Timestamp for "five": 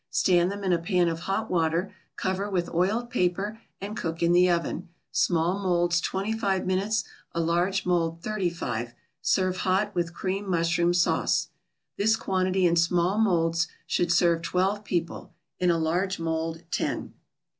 6.33-6.65, 8.49-8.95